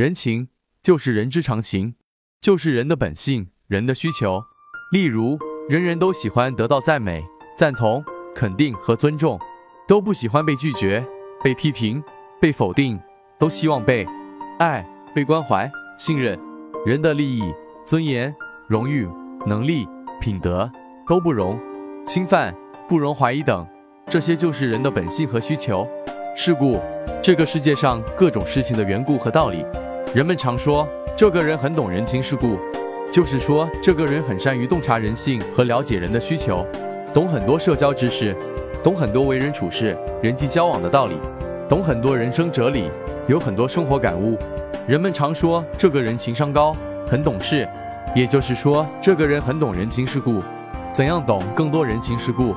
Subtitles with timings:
[0.00, 0.48] 人情
[0.82, 1.94] 就是人之常情，
[2.40, 4.42] 就是人的本性，人的需求。
[4.92, 5.38] 例如，
[5.68, 7.22] 人人都喜欢得到赞美、
[7.54, 8.02] 赞同、
[8.34, 9.38] 肯定和尊重，
[9.86, 11.06] 都不喜欢被拒绝、
[11.44, 12.02] 被批评、
[12.40, 12.98] 被否定，
[13.38, 14.06] 都希望被
[14.58, 14.82] 爱、
[15.14, 16.40] 被关怀、信任。
[16.86, 17.42] 人的利益、
[17.84, 18.34] 尊严、
[18.68, 19.06] 荣誉、
[19.44, 19.86] 能力、
[20.18, 20.72] 品德
[21.06, 21.60] 都不容
[22.06, 22.56] 侵犯、
[22.88, 23.68] 不容怀疑等，
[24.06, 25.86] 这些就是人的本性和需求。
[26.34, 26.80] 是故，
[27.22, 29.62] 这个世界上各种事情的缘故和道理，
[30.12, 32.58] 人们常说这个人很懂人情世故。
[33.12, 36.64] 就是说，这个人很善于洞察人性和了解人的需求，
[37.12, 38.36] 懂很多社交知识，
[38.84, 41.14] 懂很多为人处事、人际交往的道理，
[41.68, 42.88] 懂很多人生哲理，
[43.26, 44.38] 有很多生活感悟。
[44.86, 46.74] 人们常说这个人情商高，
[47.06, 47.68] 很懂事，
[48.14, 50.40] 也就是说，这个人很懂人情世故。
[50.92, 52.54] 怎样懂更多人情世故？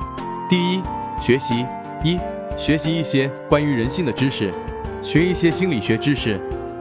[0.48, 0.82] 第一，
[1.20, 1.66] 学习
[2.04, 2.18] 一，
[2.56, 4.52] 学习一些关于人性的知识，
[5.02, 6.36] 学一些心理学知识；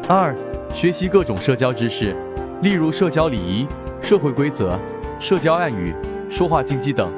[0.08, 0.36] 二，
[0.73, 2.16] 学习各种社交知识。
[2.63, 3.68] 例如社交礼仪、
[4.02, 4.78] 社会规则、
[5.20, 5.94] 社交暗语、
[6.30, 7.11] 说话禁忌等。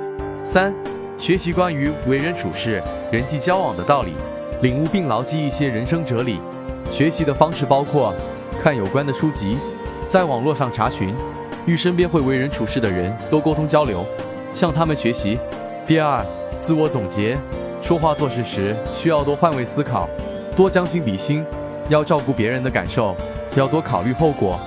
[0.43, 0.73] 三、
[1.17, 4.13] 学习关于为人处事、人际交往的道理，
[4.61, 6.37] 领悟并牢记一些人生哲理。
[6.91, 8.13] 学习的方式包括
[8.61, 9.57] 看有关的书籍，
[10.05, 11.15] 在网络上查询，
[11.65, 14.05] 与身边会为人处事的人多沟通交流，
[14.53, 15.39] 向他们学习。
[15.87, 16.25] 第二，
[16.59, 17.37] 自我总结，
[17.81, 20.09] 说话做事时需要多换位思考，
[20.57, 21.45] 多将心比心，
[21.87, 23.15] 要照顾别人的感受，
[23.55, 24.59] 要多考虑后果。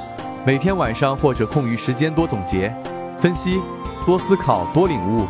[0.47, 2.75] 每天晚上或者空余时间多总结、
[3.19, 3.61] 分析、
[4.07, 5.27] 多思考、多领悟。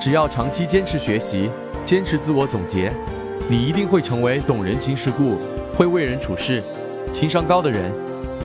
[0.00, 1.50] 只要长期坚持学习、
[1.84, 2.92] 坚持自我总结，
[3.48, 5.38] 你一定会成为懂人情世故、
[5.76, 6.62] 会为人处事、
[7.12, 7.92] 情商高的人。